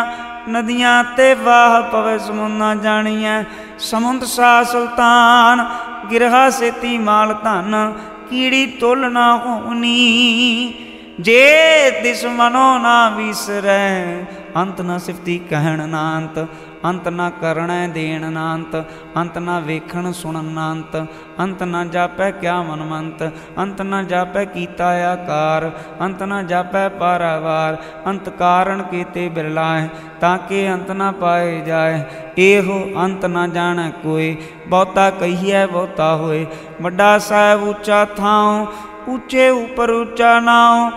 ਨਦੀਆਂ 0.50 1.04
ਤੇ 1.04 1.34
ਵਾਹ 1.34 1.82
ਪਵੇ 1.82 2.18
ਸਮੁੰਨਾ 2.20 2.76
ਜਾਣੀਐ। 2.76 3.44
ਸਮੁੰਦ 3.80 4.24
ਸਾ 4.24 4.64
ਸੁਲਤਾਨ, 4.64 5.66
ਗਿਰਹਾ 6.12 6.50
ਸੇਤੀ 6.50 6.98
ਮਾਲ 6.98 7.34
ਧਨ, 7.34 7.94
ਕੀੜੀ 8.30 8.66
ਤੁਲ 8.66 9.12
ਨਾ 9.12 9.38
ਹੋਣੀ। 9.38 10.74
ਜੇ 11.20 11.92
ਤਿਸ 12.04 12.26
ਮਨੋ 12.26 12.78
ਨਾ 12.78 13.10
ਵਿਸਰੈ, 13.10 14.26
ਅੰਤ 14.56 14.82
ਨਾ 14.82 14.98
ਸਿਫਤੀ 14.98 15.38
ਕਹਿਣ 15.50 15.90
ਨਾ 15.90 16.18
ਅੰਤ। 16.18 16.40
ਅੰਤ 16.85 17.09
ਨਾ 17.09 17.29
ਕਰਣੈ 17.31 17.87
ਦੇਣ 17.89 18.31
ਨਾ 18.33 18.55
ਅੰਤ 18.55 18.77
ਅੰਤ 19.17 19.39
ਨਾ 19.39 19.59
ਵੇਖਣ 19.61 20.11
ਸੁਣਨ 20.13 20.45
ਨਾ 20.45 20.71
ਅੰਤ 20.73 20.97
ਅੰਤ 21.41 21.63
ਨਾ 21.63 21.85
ਜਾਪੈ 21.85 22.31
ਕਿਆ 22.31 22.61
ਮਨ 22.63 22.83
ਮੰਤ 22.83 23.23
ਅੰਤ 23.59 23.83
ਨਾ 23.83 24.03
ਜਾਪੈ 24.03 24.45
ਕੀਤਾ 24.45 24.91
ਆਕਾਰ 25.05 25.71
ਅੰਤ 26.01 26.23
ਨਾ 26.23 26.43
ਜਾਪੈ 26.43 26.89
ਪਾਰਾਵਾਰ 26.89 27.77
ਅੰਤ 28.07 28.29
ਕਾਰਣ 28.31 28.83
ਕੀਤੇ 28.83 29.29
ਬਿਰਲਾਏ 29.29 29.89
ਤਾਂ 30.21 30.37
ਕਿ 30.39 30.69
ਅੰਤ 30.73 30.91
ਨਾ 30.91 31.11
ਪਾਏ 31.13 31.61
ਜਾਏ 31.61 32.03
ਇਹੋ 32.39 32.81
ਅੰਤ 33.05 33.25
ਨਾ 33.27 33.47
ਜਾਣੈ 33.47 33.91
ਕੋਈ 34.03 34.37
ਬਹੁਤਾ 34.69 35.11
ਕਹੀਐ 35.11 35.67
ਬਹੁਤਾ 35.67 36.15
ਹੋਏ 36.17 36.47
ਵੱਡਾ 36.83 37.19
ਸਾਹਿਬ 37.21 37.63
ਉੱਚਾ 37.63 38.05
ਥਾਉ 38.17 38.67
ਉੱਚੇ 39.09 39.49
ਉਪਰ 39.51 39.91
ਉੱਚਾ 39.91 40.39
ਨਾਉ 40.41 40.91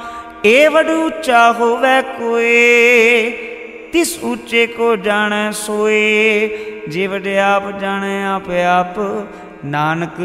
ਏ 0.46 0.68
ਵਡ 0.68 0.90
ਉੱਚਾ 0.90 1.52
ਹੋਵੇ 1.52 2.02
ਕੋਏ 2.18 3.47
ਤਿਸ 3.94 4.18
ਉੱਚੇ 4.24 4.66
ਕੋ 4.68 4.96
ਜਾਣੈ 4.96 5.50
ਸੋਏ 5.52 6.50
ਜੇ 6.90 7.08
ਵਡਿਆਪ 7.08 7.70
ਜਾਣੈ 7.80 8.24
ਆਪ 8.26 8.50
ਆਪ 8.68 9.00
ਨਾਨਕ 9.66 10.20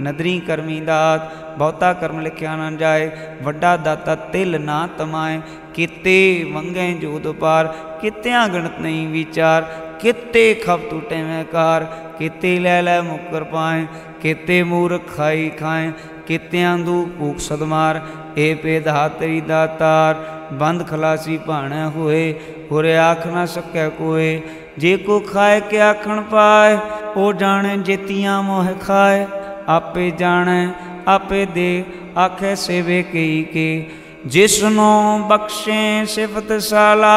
ਨਦਰੀ 0.00 0.38
ਕਰਮੀ 0.38 0.80
ਦਾਤ 0.80 1.28
ਬਹੁਤਾ 1.58 1.92
ਕਰਮ 1.92 2.20
ਲਿਖਿਆ 2.20 2.54
ਨਾ 2.56 2.70
ਜਾਏ 2.70 3.10
ਵੱਡਾ 3.42 3.76
ਦਾਤਾ 3.76 4.14
ਤਿਲ 4.32 4.60
ਨਾ 4.60 4.86
ਤਮਾਏ 4.98 5.40
ਕਿਤੇ 5.74 6.44
ਵੰਗੇ 6.52 6.92
ਜੋਦ 6.92 7.30
ਪਾਰ 7.32 7.72
ਕਿਤਿਆਂ 8.00 8.48
ਗਣਤ 8.48 8.80
ਨਹੀਂ 8.80 9.06
ਵਿਚਾਰ 9.08 9.64
ਕਿਤੇ 10.00 10.52
ਖਪ 10.54 10.88
ਟੂਟੇ 10.90 11.22
ਮੈਂ 11.22 11.44
ਕਾਰ 11.44 11.86
ਕਿਤੇ 12.18 12.58
ਲੈ 12.58 12.80
ਲੈ 12.82 13.00
ਮੁਕਰ 13.02 13.44
ਪਾਏ 13.44 13.86
ਕਿਤੇ 14.22 14.62
ਮੂਰਖ 14.62 15.16
ਖਾਈ 15.16 15.48
ਖਾਏ 15.50 15.90
ਕਿਤਿਆਂ 16.26 16.76
ਦੂ 16.78 17.04
ਭੂਖ 17.18 17.38
ਸਦਮਾਰ 17.38 18.00
ਏ 18.36 18.52
ਪੇ 18.54 18.78
ਧਾਤਰੀ 18.80 19.40
ਦਾਤਾਰ 19.40 20.14
ਬੰਦ 20.52 20.86
ਖਲਾਸੀ 20.86 21.38
ਭਾਣਾ 21.38 21.88
ਹੋਏ 21.88 22.34
ਹੋਰੇ 22.72 22.96
ਆਖ 22.96 23.26
ਨਾ 23.26 23.44
ਸਕੈ 23.46 23.88
ਕੋਏ 23.88 24.40
ਜੇ 24.78 24.96
ਕੋ 24.96 25.18
ਖਾਏ 25.32 25.60
ਕੇ 25.60 25.80
ਆਖਣ 25.80 26.20
ਪਾਏ 26.20 26.78
ਉਹ 27.16 27.32
ਜਾਣੇ 27.32 27.76
ਜੇਤੀਆਂ 27.76 28.42
ਮੋਹ 28.42 28.74
ਖਾਏ 28.80 29.26
ਆਪੇ 29.68 30.10
ਜਾਣੈ 30.10 30.66
ਆਪੇ 31.08 31.46
ਦੇ 31.46 31.84
ਆਖੇ 32.18 32.54
ਸੇਵੇ 32.54 33.02
ਕਈ 33.02 33.42
ਕੇ 33.42 33.90
ਜਿਸਨੋ 34.26 35.18
ਬਖਸ਼ੇ 35.28 36.04
ਸਿਫਤ 36.04 36.52
ਸਾਲਾ 36.60 37.16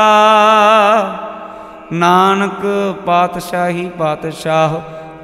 ਨਾਨਕ 1.94 2.66
ਪਾਤਸ਼ਾਹੀ 3.06 3.90
ਪਾਤਸ਼ਾਹ 3.98 4.80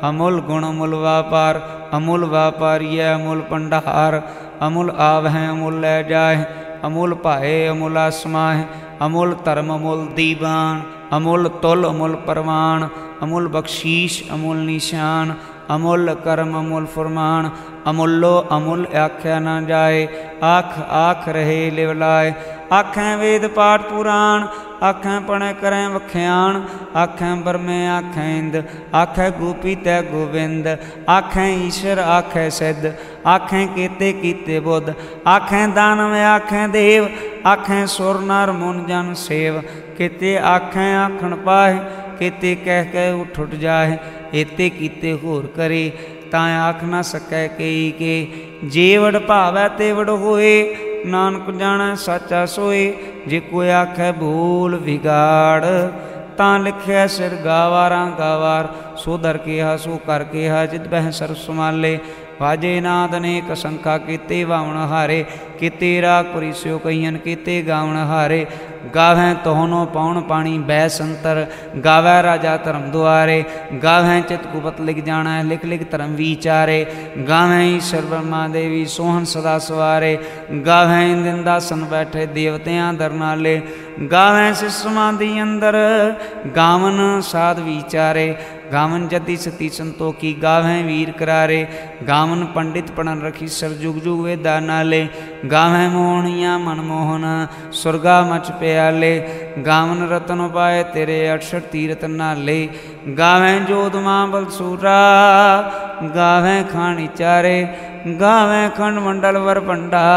ਅਮੁੱਲ 0.10 0.40
ਗੁਣ 0.42 0.70
ਅਮੁੱਲ 0.70 0.96
ਵਾਪਾਰ 0.96 1.60
ਅਮੁੱਲ 1.98 2.26
ਵਾਪਾਰੀਐ 2.26 3.14
ਅਮੁੱਲ 3.16 3.42
ਪੰਡਹਾਰ 3.42 4.22
ਅਮੁੱਲ 4.68 4.92
ਆਵਹਿ 5.00 5.48
ਅਮੁੱਲ 5.50 5.80
ਲੈ 5.80 6.02
ਜਾਏ 6.04 6.36
ਅਮੁੱਲ 6.36 6.63
अमूल 6.85 7.13
पाए, 7.13 7.67
अमूल 7.67 7.99
आसमाह 7.99 8.65
अमूल 9.01 9.33
धर्म, 9.33 9.75
अमूल 9.75 9.99
दीवान, 9.99 10.83
अमूल 11.13 11.49
तुल, 11.49 11.85
अमूल 11.85 12.15
परवान, 12.15 12.91
अमूल 13.23 13.49
बख्शीश, 13.49 14.29
अमूल 14.31 14.57
निशान, 14.57 15.37
अमूल 15.71 16.15
कर्म, 16.15 16.55
अमूल 16.55 16.87
फुरमान, 16.87 17.51
अमूलो 17.87 18.37
अमूल 18.37 18.87
आख्या 18.87 19.39
न 19.39 19.67
जाए, 19.67 20.05
आख 20.43 20.79
आख 20.91 21.29
रहे 21.29 21.71
लिवलाए। 21.71 22.35
आखें 22.73 23.17
वेद 23.17 23.47
पाठ 23.47 23.83
पुराण 23.83 24.47
ਆਖਾਂ 24.84 25.20
ਪਣੇ 25.22 25.54
ਕਰੈ 25.54 25.88
ਵਖਿਆਣ 25.90 26.62
ਆਖਾਂ 26.96 27.36
ਬਰਮੇ 27.38 27.86
ਆਖਾਂ 27.88 28.26
ਇੰਦ 28.30 28.62
ਆਖਾਂ 28.96 29.30
ਗੋਪੀ 29.32 29.76
ਤੈ 29.76 30.02
ਗੋਵਿੰਦ 30.02 30.68
ਆਖਾਂ 31.10 31.48
ਈਸ਼ਰ 31.48 32.00
ਆਖਾਂ 32.00 32.50
ਸਿੱਧ 32.50 32.86
ਆਖਾਂ 33.28 33.66
ਕੀਤੇ 33.68 34.12
ਕੀਤੇ 34.14 34.60
ਬੁੱਧ 34.60 34.94
ਆਖਾਂ 35.28 35.68
ਦਾਨਵ 35.68 36.14
ਆਖਾਂ 36.26 36.68
ਦੇਵ 36.70 37.08
ਆਖਾਂ 37.48 37.86
ਸੁਰ 37.88 38.20
ਨਰ 38.22 38.52
ਮਨ 38.52 38.86
ਜਨ 38.86 39.14
ਸੇਵ 39.18 39.62
ਕੀਤੇ 39.98 40.38
ਆਖਾਂ 40.46 40.94
ਆਖਣ 40.98 41.36
ਪਾਏ 41.36 41.80
ਕੀਤੇ 42.20 42.56
ਕਹਿ 42.56 42.86
ਕੇ 42.86 43.10
ਉਠ 43.12 43.40
ਉਠ 43.40 43.56
ਜਾਏ 43.56 43.98
ਏਤੇ 44.34 44.70
ਕੀਤੇ 44.70 45.14
ਹੋਰ 45.24 45.48
ਕਰੇ 45.48 45.92
ਤਾਂ 46.32 46.48
ਆਖ 46.60 46.84
ਨਾ 46.84 47.02
ਸਕੈ 47.02 47.48
ਕਈ 47.48 47.92
ਕੇ 48.00 48.28
ਜੀਵੜ 48.66 49.18
ਭਾਵੈ 49.18 49.68
ਤੇ 49.70 49.92
ਵੜ 49.92 50.10
ਹੋਏ 50.10 50.54
ਨਾਨਕ 51.06 51.52
ਜਾਣੈ 51.52 51.94
ਸਾਚਾ 51.96 52.46
ਸੋਏ 52.46 52.94
ਜੇ 53.28 53.40
ਕੋਈ 53.42 53.70
ਆਖੈ 53.72 54.12
ਭੂਲ 54.12 54.76
ਵਿਗਾੜ 54.76 55.66
ਤਾਂ 56.38 56.60
ਲਿਖਿਆ 56.60 57.06
ਸਿਰ 57.08 57.36
ਗਾਵਾਰਾਂ 57.36 58.10
ਗਾਵਾਰ 58.20 58.68
ਸੋ 58.98 59.18
ਦਰ 59.18 59.40
ਹਾ 59.60 59.76
ਸੋ 59.78 60.00
ਕਰ 60.08 60.26
ਹਾ 60.48 60.66
ਜਿਤ 60.66 60.88
ਬਹਿ 60.88 61.12
ਸਰ 61.12 61.34
ਸਮਾਲੇ 61.38 61.98
ਵਾਜੇ 62.42 62.80
ਨਾਦ 62.82 63.16
ਅਨੇਕ 63.18 63.54
ਸੰਖਾ 63.56 63.98
ਕੀਤੇ 63.98 64.44
ਵਾਵਣ 64.44 64.78
ਹਾਰੇ 64.90 65.24
ਕੀਤੇ 65.60 66.02
ਰਾਗ 66.02 66.26
ਪਰਿਸਿਓ 66.26 66.78
ਕਈਨ 66.78 67.18
ਕੀਤੇ 67.18 67.62
ਗਾਵਣ 67.62 67.98
ਹਾਰੇ 68.06 68.46
गावें 68.93 69.43
तोहनो 69.43 69.85
पौन 69.95 70.21
पानी 70.23 70.53
बै 70.61 70.81
संतर 70.89 71.39
गावै 71.85 72.17
राजा 72.23 72.57
धर्म 72.65 72.83
दुआरे, 72.91 73.39
गावें 73.83 74.23
चितकुपत 74.23 74.81
लिख 74.81 75.05
जाना 75.05 75.35
है 75.35 75.43
लिख 75.45 75.65
लिख 75.65 75.83
धर्म 75.93 76.15
विचारे, 76.15 76.79
गावें 77.29 77.77
ईश्वर 77.77 78.49
देवी 78.53 78.85
सोहन 78.87 79.25
सदा 79.25 79.57
सवारे, 79.59 80.13
गावें 80.67 81.25
दिंदासन 81.25 81.85
बैठे 81.91 82.27
देवत्या 82.35 82.93
दरनाले, 82.93 83.57
गावें 84.11 84.55
सिस्मा 84.55 85.11
दी 85.13 85.31
अंदर, 85.39 85.77
गावन 86.57 87.21
साध 87.25 87.59
विचारे 87.61 88.29
गावन 88.75 89.09
जति 89.09 89.37
सती 89.37 89.69
संतोखी 89.71 90.21
की 90.25 90.41
गावें 90.41 90.83
वीर 90.85 91.11
करारे। 91.19 91.61
गावन 92.05 92.45
पंडित 92.55 92.91
पढ़न 92.97 93.21
रखी 93.23 93.49
सर 93.51 93.73
जुग 93.81 93.99
जुग 94.03 94.21
वे 94.21 94.37
दानाले 94.39 95.03
गावें 95.47 95.89
मोहनिया 95.89 96.57
मनमोहन 96.59 97.27
स्वर्गा 97.73 98.17
मच 98.25 98.51
प्याले। 98.61 99.13
गावन 99.65 100.03
रतन 100.09 100.41
पाए 100.55 100.83
तेरे 100.95 101.19
अक्षर 101.29 101.61
तीरथ 101.73 102.05
नाले। 102.13 102.59
गावें 103.19 103.67
जोधमा 103.67 104.17
बलसूरा 104.29 105.01
गावें 106.17 106.69
खानी 106.69 107.07
चारे। 107.19 107.59
गावें 108.21 108.71
खंड 108.71 108.99
मंडल 109.01 109.37
वर 109.43 109.61
पंडा 109.69 110.09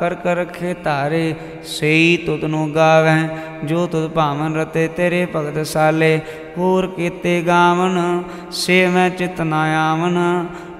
कर 0.00 0.14
कर 0.14 0.36
रखे 0.36 0.72
तारे 0.82 1.24
से 1.68 1.92
ही 1.92 2.16
तुदनु 2.26 2.64
गावें 2.72 3.22
ਜੋ 3.63 3.85
ਤੁਧ 3.87 4.07
ਭਾਵਨ 4.11 4.55
ਰਤੇ 4.55 4.87
ਤੇਰੇ 4.87 5.25
ਭਗਤ 5.35 5.65
ਸਾਲੇ 5.65 6.19
ਹੋਰ 6.57 6.87
ਕੀਤੇ 6.87 7.41
ਗਾਵਨ 7.47 8.23
ਸੇ 8.51 8.85
ਮੈਂ 8.87 9.09
ਚਿਤ 9.09 9.41
ਨਾ 9.41 9.63
ਆਵਨ 9.81 10.19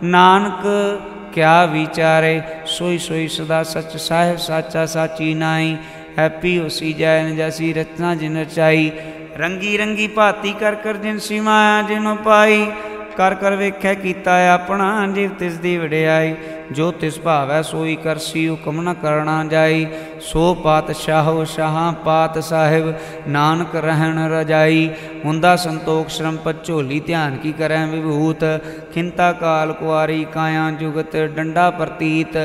ਨਾਨਕ 0.04 0.68
ਕਿਆ 1.34 1.66
ਵਿਚਾਰੇ 1.66 2.42
ਸੋਈ 2.68 2.98
ਸੋਈ 2.98 3.28
ਸਦਾ 3.28 3.62
ਸੱਚ 3.64 3.98
ਸਾਹਿਬ 3.98 4.38
ਸਾਚਾ 4.38 4.86
ਸਾਚੀ 4.86 5.34
ਨਾਈ 5.34 5.76
ਹੈਪੀ 6.20 6.58
ਹੋਸੀ 6.60 6.94
ਜੈ 6.94 7.22
ਨ 7.24 7.36
ਜੈਸੀ 7.36 7.74
ਰਚਨਾ 7.74 8.14
ਜਿਨ 8.16 8.38
ਰਚਾਈ 8.38 8.92
ਰੰਗੀ 9.38 9.78
ਰੰਗੀ 9.78 10.08
ਭਾਤੀ 10.08 10.52
ਕਰ 10.52 10.76
ਕਰ 10.76 10.98
ਜਿਨ 10.98 11.18
ਸੀਮਾ 11.20 11.82
ਜਿਨ 11.82 12.14
ਪਾਈ 12.16 12.66
ਕਰ 13.20 13.34
ਕਰ 13.36 13.56
ਵੇਖੈ 13.56 13.94
ਕੀਤਾ 13.94 14.34
ਆਪਣਾ 14.54 15.08
ਜਿਵ 15.08 15.30
ਤਿਸ 15.40 15.58
ਦੀ 15.58 15.78
ਵਡਿਆਈ 15.78 16.34
ਜੋ 16.72 16.92
ਤਿਸ 16.92 17.20
ਭਾਵੈ 17.20 17.62
ਸੋਈ 17.62 17.96
ਕਰਸੀ 17.96 18.48
ਹੁਕਮ 18.50 18.82
ਨ 18.82 18.94
ਕਰਣਾ 18.94 19.44
ਜਾਈ 19.44 19.86
ਸੋ 20.22 20.54
ਪਾਤਸ਼ਾਹ 20.54 21.44
ਸ਼ਾਹਾਂ 21.46 21.92
ਪਾਤ 22.06 22.40
ਸਾਹਿਬ 22.40 22.94
ਨਾਨਕ 23.28 23.76
ਰਹਿਣ 23.76 24.20
ਰਜਾਈ 24.30 24.90
ਹੁੰਦਾ 25.26 25.56
ਸੰਤੋਖ 25.56 26.10
ਸ਼ਰਮ 26.10 26.38
ਪਚੋਲੀ 26.38 27.00
ਧਿਆਨ 27.00 27.38
ਕੀ 27.38 27.52
ਕਰੈ 27.52 27.86
ਵਿਭੂਤ 27.86 28.44
ਖਿੰਤਾ 28.94 29.32
ਕਾਲ 29.34 29.74
ਕੁਆਰੀ 29.74 30.24
ਕਾਇਆ 30.34 30.70
ਜੁਗਤ 30.72 31.16
ਡੰਡਾ 31.36 31.70
ਪ੍ਰਤੀਤ 31.72 32.38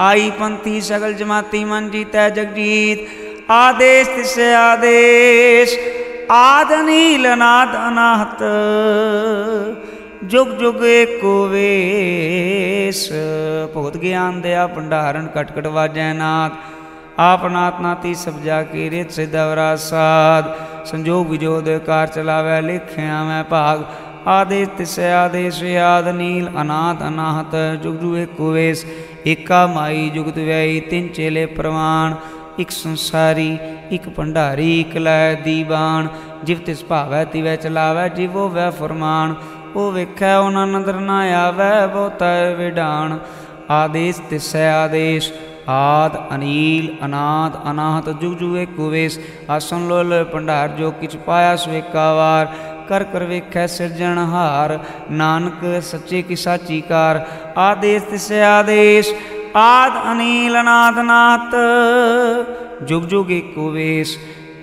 ਆਈ 0.00 0.30
ਪੰਥੀ 0.30 0.80
ਸਗਲ 0.80 1.12
ਜਮਾਤੀ 1.14 1.64
ਮਨ 1.64 1.90
ਜੀਤੈ 1.90 2.28
ਜਗਜੀਤ 2.30 3.50
ਆਦੇਸ਼ 3.50 4.08
ਤਿਸ 4.08 4.38
ਆਦੇਸ਼ 4.58 5.78
ਆਦ 6.30 6.72
ਨੀਲ 6.80 7.36
ਨਾਦ 7.36 7.74
ਅਨਾਹਤ 7.88 8.42
ਜੁਗ 10.24 10.48
ਜੁਗ 10.58 10.84
ਏਕੋ 10.84 11.46
ਵੇਸ 11.48 13.08
ਭਗਤ 13.76 13.96
ਗਿਆਨ 13.96 14.40
ਦਿਆ 14.40 14.66
ਭੰਡਾਰਨ 14.66 15.26
ਕਟ 15.34 15.50
ਕਟ 15.52 15.66
ਵਾਜੈ 15.68 16.12
ਨਾਥ 16.12 16.52
ਆਪ 17.20 17.44
ਨਾਤ 17.46 17.80
ਨਾਤੀ 17.80 18.14
ਸਭ 18.14 18.40
ਜਾ 18.44 18.62
ਕੇ 18.62 18.88
ਰਿਤ 18.90 19.10
ਸਿਦਵਰਾ 19.10 19.74
ਸਾਧ 19.78 20.54
ਸੰਜੋਗ 20.86 21.30
ਵਿਜੋਦ 21.30 21.68
ਕਾਰ 21.78 22.06
ਚਲਾਵੇ 22.06 22.60
ਲਿਖਿਆ 22.62 23.22
ਮੈਂ 23.24 23.42
ਭਾਗ 23.44 23.82
ਆਦੇ 24.28 24.64
ਤਿਸ 24.76 24.98
ਆਦੇਸ਼ 25.14 25.62
ਆਦ 25.80 26.08
ਨੀਲ 26.08 26.48
ਅਨਾਥ 26.60 27.02
ਅਨਾਹਤ 27.08 27.56
ਜੁਗ 27.82 27.94
ਜੁਗ 27.94 28.16
ਏਕੋ 28.18 28.50
ਵੇਸ 28.52 28.84
ਏਕਾ 29.26 29.66
ਮਾਈ 29.66 30.08
ਜੁਗਤ 30.10 30.38
ਵੈਈ 30.38 30.80
ਤਿੰਨ 30.80 31.08
ਚੇਲੇ 31.08 31.44
ਪ੍ਰਵਾਨ 31.48 32.14
ਇਕ 32.58 32.70
ਸੰਸਾਰੀ 32.70 33.56
ਇਕ 33.92 34.08
ਭੰਡਾਰੀ 34.08 34.80
ਇਕ 34.80 34.96
ਲੈ 34.96 35.34
ਦੀਵਾਨ 35.34 36.08
ਜਿਵ 36.44 36.58
ਤਿਸ 36.58 36.84
ਭਾਵੈ 36.84 37.24
ਤਿਵੈ 37.24 37.56
ਚਲਾਵੇ 37.56 38.08
ਜਿਵੋ 38.08 38.48
ਵੈ 38.48 38.68
ਫਰਮਾਨ 38.70 39.34
ਉਹ 39.74 39.90
ਵੇਖੈ 39.92 40.36
ਉਹਨਾਂ 40.36 40.66
ਨਦਰ 40.66 41.00
ਨਾ 41.00 41.20
ਆਵੇ 41.36 41.86
ਬਹੁਤਾ 41.86 42.26
ਵਿਡਾਨ 42.58 43.18
ਆਦੇਸ਼ 43.70 44.20
ਤਿਸੈ 44.30 44.68
ਆਦੇਸ਼ 44.72 45.32
ਆਦ 45.68 46.16
ਅਨੀਲ 46.34 46.88
ਅਨਾਦ 47.04 47.56
ਅਨਾਹਤ 47.70 48.08
ਜੁਗ 48.20 48.32
ਜੁਗ 48.34 48.56
ਏਕ 48.56 48.80
ਵੇਸ 48.80 49.18
ਆਸਨ 49.50 49.86
ਲੋਲ 49.88 50.22
ਭੰਡਾਰ 50.24 50.68
ਜੋ 50.68 50.90
ਕਿਛ 50.90 51.16
ਪਾਇਆ 51.16 51.54
ਸੋ 51.56 51.70
ਏਕਾ 51.70 52.12
ਵਾਰ 52.14 52.48
ਕਰ 52.88 53.04
ਕਰ 53.04 53.24
ਵੇਖੈ 53.24 53.66
ਸਿਰਜਣਹਾਰ 53.66 54.78
ਨਾਨਕ 55.10 55.64
ਸੱਚੇ 55.82 56.22
ਕੀ 56.22 56.36
ਸਾਚੀ 56.36 56.80
ਕਾਰ 56.80 57.20
ਆਦੇਸ 57.58 58.02
ਤਿਸ 58.02 58.30
ਆਦੇਸ਼ 58.46 59.12
ਆਦ 59.56 59.92
ਅਨੀਲ 60.12 60.62
ਨਾਦ 60.64 60.98
ਨਾਤ 61.00 61.54
ਜੁਗ 62.82 63.02
ਜੁਗ 63.04 63.30
ਏਕੋ 63.30 63.70
ਵੇਸ 63.70 64.16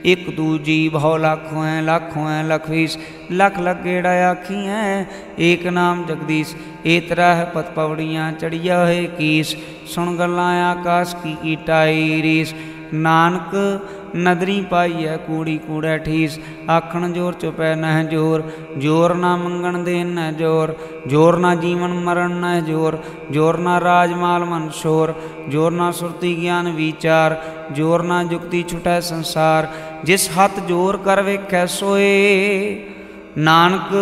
ਇਕ 0.05 0.29
ਦੂਜੀ 0.29 0.87
ਬਹੁ 0.89 1.15
ਲੱਖ 1.17 1.51
ਹੋਐ 1.53 1.81
ਲੱਖ 1.81 2.15
ਹੋਐ 2.17 2.41
ਲਖ 2.43 2.69
ਵੀਸ 2.69 2.97
ਲਖ 3.31 3.59
ਲਖ 3.59 3.81
ਗੇੜਾ 3.83 4.13
ਆਖੀਐ 4.29 5.05
ਏਕ 5.41 5.67
ਨਾਮ 5.67 6.03
ਜਗਦੀਸ਼ 6.05 6.55
ਏ 6.85 6.99
ਤਰਹ 6.99 7.45
ਪਤ 7.45 7.71
ਪਵੜੀਆਂ 7.75 8.31
ਚੜੀਆ 8.31 8.83
ਹੋਏ 8.83 9.07
ਕੀਸ 9.17 9.55
ਸੁਣ 9.85 10.15
ਗੱਲਾਂ 10.17 10.51
ਆਕਾਸ਼ 10.65 11.15
ਕੀ 11.15 11.35
ਕੀਟਾਈ 11.43 12.21
ਰੀਸ 12.21 12.53
ਨਾਨਕ 12.93 13.55
ਨਦਰੀ 14.15 14.59
ਪਾਈਐ 14.61 15.15
ਕੂੜੀ 15.17 15.57
ਕੂੜੈ 15.57 15.97
ਠੀਸ 15.97 16.39
ਆਖਣ 16.69 17.11
ਜੋਰ 17.13 17.33
ਚੁਪੈ 17.33 17.75
ਨਹਿ 17.75 18.03
ਜੋਰ 18.03 18.43
ਜੋਰ 18.77 19.13
ਨਾ 19.13 19.35
ਮੰਗਣ 19.35 19.77
ਦੇ 19.83 20.03
ਨਹਿ 20.03 20.31
ਜੋਰ 20.31 20.73
ਜੋਰ 21.07 21.37
ਨਾ 21.37 21.53
ਜੀਵਨ 21.55 21.93
ਮਰਨ 21.99 22.31
ਨਹਿ 22.31 22.61
ਜੋਰ 22.61 22.97
ਜੋਰ 23.31 23.57
ਨਾ 23.57 23.79
ਰਾਜ 23.79 24.13
ਮਾਲ 24.13 24.45
ਮਨ 24.45 24.69
ਸ਼ੋਰ 24.73 25.13
ਜੋਰ 25.49 25.71
ਨਾ 25.71 25.91
ਸੁਰਤੀ 25.91 26.35
ਗਿਆਨ 26.41 26.71
ਵਿਚਾਰ 26.71 27.37
ਜੋਰ 27.71 28.03
ਨਾ 28.03 28.23
ਜੁਗਤੀ 28.23 28.63
ਛੁਟੈ 28.63 28.99
ਸੰਸਾਰ 28.99 29.67
ਜਿਸ 30.05 30.29
ਹੱਥ 30.37 30.59
ਜੋਰ 30.59 30.97
ਕਰ 30.97 31.21
ਵੇਖੈ 31.21 31.65
ਸੋਏ 31.65 32.85
ਨਾਨਕ 33.37 33.93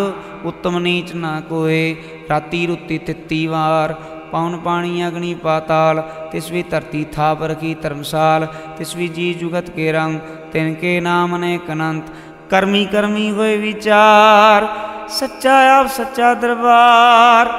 ਉਤਮ 0.45 0.77
ਨੀਚ 0.79 1.13
ਨਾ 1.15 1.39
ਕੋਏ 1.39 1.95
ਰਾਤੀ 2.29 2.65
ਰੁੱਤੀ 2.67 2.97
ਤਿੱਤੀ 2.97 3.45
ਵਾਰ 3.47 3.93
ਪੌਣ 4.31 4.57
ਪਾਣੀ 4.57 5.07
ਅਗਨੀ 5.07 5.33
ਪਾਤਾਲ 5.33 6.01
ਤਿਸ 6.31 6.51
ਵੀ 6.51 6.63
ਧਰਤੀ 6.63 7.03
ਥਾਪ 7.13 7.43
ਰਖੀ 7.43 7.73
ਧਰਮਸਾਲ 7.81 8.47
ਤਿਸ 8.77 8.95
ਵੀ 8.95 9.07
ਜੀ 9.07 9.33
ਜੁਗਤ 9.33 9.69
ਕੇ 9.69 9.91
ਰੰਗ 9.91 10.19
ਤਿਨ 10.53 10.73
ਕੇ 10.73 10.99
ਨਾਮ 10.99 11.35
ਅਨੇਕ 11.35 11.71
ਅਨੰਤ 11.71 12.11
ਕਰਮੀ 12.49 12.85
ਕਰਮੀ 12.85 13.29
ਹੋਏ 13.31 13.57
ਵਿਚਾਰ 13.57 14.67
ਸੱਚਾ 15.09 15.59
ਆਪ 15.69 15.87
ਸੱਚਾ 15.87 16.33
ਦਰਬਾਰ 16.33 17.51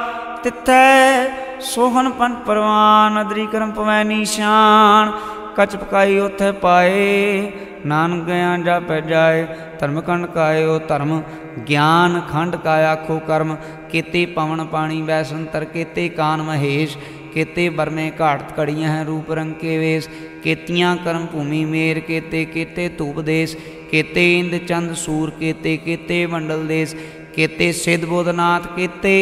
ਤਿੱਥੈ 0.43 1.29
ਸੋਹਣ 1.65 2.09
ਪੰਨ 2.11 2.35
ਪਰਵਾਨ 2.47 3.21
ਅਦਰੀ 3.21 3.47
ਕਰਮ 3.47 3.71
ਪਵੈ 3.71 4.03
ਨਿਸ਼ਾਨ 4.05 5.13
ਕਚ 5.57 5.77
ਪਕਾਈ 5.77 6.19
ਉਥੇ 6.19 6.51
ਪਾਏ 6.53 7.51
ਨਾਨਕ 7.87 8.25
ਗਿਆ 8.27 8.57
ਜਾਪੈ 8.65 9.01
ਜਾਏ 9.01 9.47
ਧਰਮ 9.81 10.01
ਕੰਡ 10.01 10.27
ਕਾਇਓ 10.27 10.79
ਧਰਮ 10.79 11.21
ਗਿਆਨ 11.69 12.21
ਖੰਡ 12.31 12.57
ਕਾ 12.57 12.77
ਆਖੋ 12.91 13.19
ਕਰਮ 13.29 13.57
ਕੀਤੇ 13.91 14.25
ਪਵਨ 14.27 14.65
ਪਾਣੀ 14.65 15.01
ਵੈਸੰਤਰ 15.03 15.65
ਕੀਤੇ 15.65 16.09
ਕਾਨ 16.09 16.43
ਮਹੇਸ਼ 16.43 16.97
ਕੀਤੇ 17.35 17.69
ਬਰਮੇ 17.69 18.11
ਘਾਟ 18.21 18.43
ਕੜੀਆਂ 18.57 18.89
ਹੈ 18.89 19.05
ਰੂਪ 19.05 19.31
ਰੰਗ 19.31 19.55
ਕੇ 19.55 19.79
ਵੇਸ 19.79 20.09
ਕੀਤੀਆਂ 20.43 20.97
ਕਰਮ 20.97 21.27
ਭੂਮੀ 21.27 21.65
ਮੇਰ 21.65 22.01
ਕੀਤੇ 22.01 22.45
ਕੀਤੇ 22.45 22.89
ਧੂਪ 22.99 23.21
ਦੇਸ 23.21 23.57
ਕੀਤੇ 23.91 24.39
ਇੰਦ 24.39 24.57
ਚੰਦ 24.59 24.93
ਸੂਰ 24.97 25.31
ਕੀਤੇ 25.31 25.77
ਕੀਤੇ 25.77 26.25
ਮੰਡਲ 26.27 26.67
ਦੇਸ 26.67 26.95
ਕੀਤੇ 27.35 27.71
ਸਿਧ 27.75 28.05
ਬੋਧਨਾਥ 28.05 28.67
ਕੀਤੇ 28.77 29.15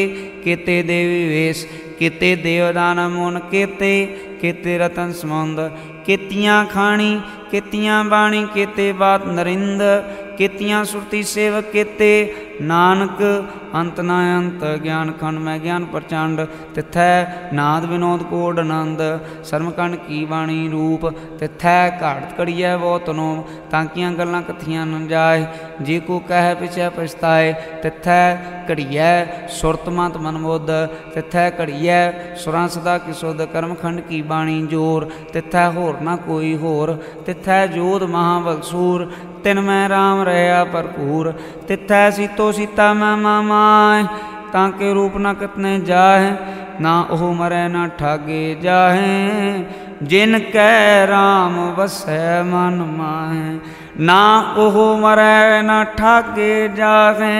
ਕੀਤੇ 0.45 0.83
ਦੇਵੀ 0.83 1.27
ਵੇਸ 1.29 1.67
ਕੀਤੇ 1.99 2.35
ਦੇਵਦਾਨ 2.37 3.07
ਮੋਨ 3.09 3.39
ਕੀਤੇ 3.51 3.93
ਕੀਤੇ 4.41 4.79
ਰਤਨ 4.79 5.13
ਸਮੁੰਦ 5.13 5.61
केतियाँ 6.08 6.66
खाणी 6.72 7.16
केतियाँ 7.52 8.04
बाणी 8.10 8.44
केते 8.54 8.92
बात 9.02 9.26
नरिंद 9.28 9.82
केतियाँ 10.40 10.84
सुरती 10.86 11.24
सेवक 11.24 11.70
केते 11.74 12.14
नानक 12.62 13.22
अंत 13.74 14.00
ना 14.02 14.16
अंत 14.32 14.64
ज्ञान 14.82 15.12
खंड 15.20 15.40
मैं 15.44 15.56
ज्ञान 15.62 15.86
प्रचंड 15.92 16.42
तिथै 16.76 17.06
नाद 17.54 17.86
विनोद 17.88 18.26
कोड 18.28 18.60
आनंद 18.60 19.02
सरमकंड 19.50 19.98
की 20.04 20.20
वाणी 20.28 20.58
रूप 20.70 21.08
तिथै 21.40 21.74
घाट 22.02 22.38
घड़ी 22.38 22.56
बहुत 22.78 23.10
नोम 23.14 23.42
ताकिया 23.72 24.12
गल्ला 24.16 24.42
कथिया 24.44 24.86
न 24.86 25.02
जाए 25.08 25.42
जे 25.82 26.00
को 26.04 26.20
कह 26.28 26.52
पिछे 26.60 26.92
पछताए 26.94 27.50
तिथै 27.82 28.22
घड़ी 28.68 28.88
सुरत 29.56 29.92
मत 29.94 30.22
मनबुद्ध 30.24 30.80
तिथै 31.16 31.50
घड़ी 31.58 31.82
सुरां 32.44 32.66
सदा 32.70 32.98
किसुद 33.04 33.46
कर्मखंड 33.54 34.08
की 34.08 34.24
बाणी 34.28 34.58
ज़ोर 34.70 35.10
तिथै 35.34 35.68
होर 35.74 36.02
ना 36.04 36.16
कोई 36.24 36.56
होर 36.62 36.96
तिथै 37.26 37.62
जोध 37.72 38.10
महाबगसूर 38.12 39.08
तिन 39.44 39.60
मैं 39.64 39.82
राम 39.90 40.22
रहा 40.26 40.60
भरपूर 40.72 41.32
तिथै 41.68 42.04
सीतो 42.14 42.52
सीता 42.54 42.88
मैं 42.96 43.16
मामा 43.24 43.63
कमाए 43.64 44.04
ताके 44.54 44.94
रूप 44.94 45.16
ना 45.18 45.34
कितने 45.34 45.80
जाहे, 45.82 46.32
ना 46.80 46.94
ओह 47.12 47.24
मरे 47.34 47.64
न 47.68 47.88
ठगे 48.00 48.44
जाहे। 48.62 49.12
जिन 50.04 50.40
कै 50.52 51.06
राम 51.06 51.56
वसै 51.78 52.22
मन 52.44 52.80
माहे, 52.98 53.46
ना 54.00 54.22
ओह 54.58 54.78
मरे 55.00 55.62
न 55.62 55.84
ठगे 55.96 56.54
जाहे। 56.76 57.38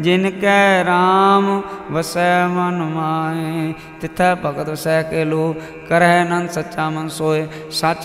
जिनके 0.00 0.82
राम 0.82 1.46
वसै 1.90 2.30
मन 2.48 2.76
माए, 2.92 3.72
तिथै 4.00 4.28
भगत 4.42 4.68
वसै 4.68 4.96
के 5.04 5.24
लो 5.24 5.44
करह 5.88 6.14
नंद 6.24 6.50
सच्चा 6.50 6.90
मन 6.90 7.08
सोए। 7.08 7.42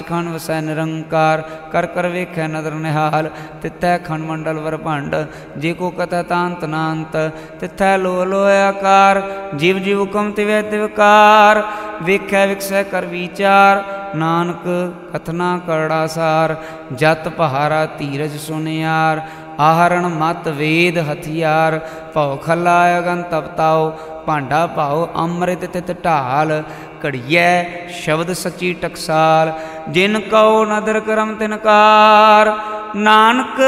खन 0.01 0.31
वसै 0.33 0.61
निरंकार, 0.61 1.41
कर 1.71 1.85
कर 1.85 2.07
वेख 2.07 2.39
नदर 2.51 2.73
निहाल। 2.81 3.31
तिथै 3.61 3.93
खंड 3.99 4.27
मंडल 4.29 4.57
वर 4.57 4.77
भंड, 4.77 5.15
जी 5.57 5.73
को 5.73 5.89
कथ 5.91 6.13
तांत 6.25 6.65
नांत। 6.65 7.15
तिथे 7.59 7.91
लो 7.97 8.13
लो 8.25 8.43
आकार, 8.49 9.23
जीव 9.55 9.79
जीव 9.79 10.05
कम 10.05 10.31
तिवे 10.31 10.61
तिवकार। 10.71 11.63
वेख 12.01 12.33
विकसै 12.49 12.83
कर 12.83 13.05
विचार, 13.05 13.83
नानक 14.15 14.63
कथना 15.11 15.49
करड़ा 15.67 15.99
सार। 16.07 16.53
जत 16.93 17.27
पहारा 17.37 17.81
धीरज 17.99 18.33
सुनियार 18.39 19.21
ਜਤ 19.60 19.64
ਪਹਾਰਾ 19.64 19.88
ਧੀਰਜ 19.88 19.96
ਸੁਨਿਆਰ 19.96 19.96
ਆਹਰਣ 19.96 20.08
ਮਤ 20.08 20.48
ਵੇਦ 20.48 20.98
ਹਥਿਆਰ 21.12 21.80
ਭਉ 22.14 22.36
ਖਲਾ 22.36 22.98
ਅਗਨ 22.98 23.22
ਤਪਤਾਓ 23.22 23.90
ਭਾਂਡਾ 24.26 24.66
ਭਾਉ 24.66 25.06
ਅੰਮ੍ਰਿਤ 25.16 25.64
ਤਿਤ 25.64 25.92
ਢਾਲ 26.04 26.62
ਘੜੀਐ 27.06 27.64
ਸ਼ਬਦ 27.88 28.32
ਸੱਚੀ 28.32 28.72
ਟਕਸਾਲ 28.72 29.52
ਜਿਨ 29.88 30.20
ਕਉ 30.20 30.64
ਨਦਰ 30.64 31.00
ਕਰਮ 31.00 31.34
ਤਿਨਕਾਰ 31.34 32.52
ਨਾਨਕ 32.96 33.60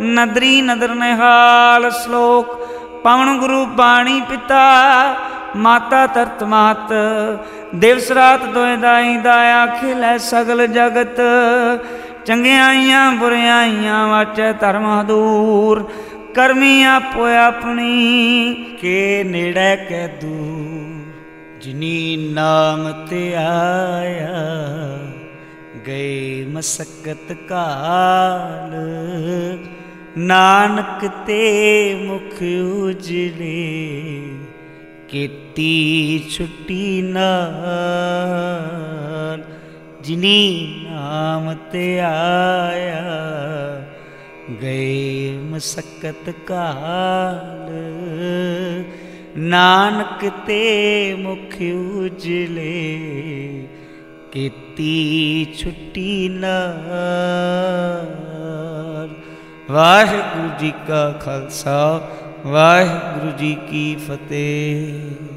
ਨਦਰੀ 0.00 0.60
ਨਦਰ 0.62 0.94
ਨਿਹਾਲ 0.94 1.90
ਸ਼ਲੋਕ 1.90 2.58
ਪਵਨ 3.04 3.38
ਗੁਰੂ 3.40 3.66
ਬਾਣੀ 3.66 4.20
ਪਿਤਾ 4.20 5.14
ਮਾਤਾ 5.56 6.06
ਤਰਤ 6.06 6.42
ਮਾਤ 6.42 6.92
ਦਿਵਸ 7.74 8.10
ਰਾਤ 8.10 8.44
ਦੋਇ 8.44 8.76
ਦਾਈ 8.76 9.16
ਦਾਇਆ 9.16 9.66
ਖਿਲੇ 9.66 10.18
ਸਗਲ 10.18 10.66
ਜਗਤ 10.66 11.20
ਚੰਗਿਆਈਆਂ 12.26 13.10
ਬੁਰਿਆਈਆਂ 13.12 14.06
ਵਾਚੈ 14.08 14.52
ਧਰਮ 14.52 14.86
ਹਦੂਰ 14.90 15.88
ਕਰਮੀ 16.34 16.82
ਆਪੋ 16.84 17.26
ਆਪਣੀ 17.38 18.54
ਕੇ 18.80 19.22
ਨੇੜੇ 19.24 19.76
ਕੈ 19.88 20.06
ਦੂਰ 20.22 21.60
ਜਿਨੀ 21.62 22.16
ਨਾਮ 22.34 22.90
ਤੇ 23.06 23.34
ਆਇਆ 23.36 24.38
ਗਏ 25.86 26.44
ਮਸਕਤ 26.44 27.32
ਕਾਲ 27.48 28.72
ਨਾਨਕ 30.18 31.06
ਤੇ 31.26 31.94
ਮੁਖ 32.06 32.42
ਉਜਲੇ 32.42 33.52
ਕੀਤੀ 35.08 36.30
ਛੁੱਟੀ 36.30 37.02
ਨਾਲ 37.02 37.32
ਜਿਨੀ 40.06 40.84
ਨਾਮ 40.84 41.54
ਤੇ 41.72 41.98
ਆਇਆ 42.00 43.02
ਗਏ 44.62 45.36
ਮਸਕਤ 45.42 46.30
ਕਾਲ 46.46 47.70
ਨਾਨਕ 49.38 50.24
ਤੇ 50.46 51.14
ਮੁਖ 51.18 51.54
ਉਜਲੇ 51.96 52.68
ਕੀਤੀ 54.32 55.44
ਛੁੱਟੀ 55.58 56.28
ਨਾਲ 56.28 57.22
ਵਾਹਿਗੁਰੂ 59.70 60.48
ਜੀ 60.60 60.72
ਕਾ 60.88 61.10
ਖਾਲਸਾ 61.20 61.78
ਵਾਹਿਗੁਰੂ 62.46 63.30
ਜੀ 63.38 63.54
ਕੀ 63.70 63.94
ਫਤਿਹ 63.96 65.35